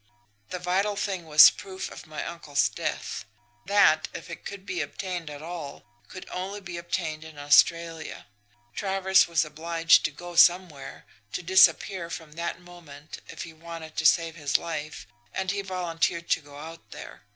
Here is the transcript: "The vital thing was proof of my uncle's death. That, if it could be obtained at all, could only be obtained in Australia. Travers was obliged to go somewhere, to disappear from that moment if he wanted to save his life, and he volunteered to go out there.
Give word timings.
"The 0.49 0.57
vital 0.57 0.95
thing 0.95 1.27
was 1.27 1.51
proof 1.51 1.91
of 1.91 2.07
my 2.07 2.25
uncle's 2.25 2.69
death. 2.69 3.25
That, 3.67 4.07
if 4.15 4.31
it 4.31 4.45
could 4.45 4.65
be 4.65 4.81
obtained 4.81 5.29
at 5.29 5.43
all, 5.43 5.83
could 6.07 6.27
only 6.31 6.59
be 6.59 6.77
obtained 6.77 7.23
in 7.23 7.37
Australia. 7.37 8.25
Travers 8.73 9.27
was 9.27 9.45
obliged 9.45 10.03
to 10.05 10.11
go 10.11 10.35
somewhere, 10.35 11.05
to 11.33 11.43
disappear 11.43 12.09
from 12.09 12.31
that 12.31 12.59
moment 12.59 13.19
if 13.27 13.43
he 13.43 13.53
wanted 13.53 13.95
to 13.97 14.07
save 14.07 14.33
his 14.37 14.57
life, 14.57 15.05
and 15.33 15.51
he 15.51 15.61
volunteered 15.61 16.27
to 16.31 16.41
go 16.41 16.57
out 16.57 16.89
there. 16.89 17.21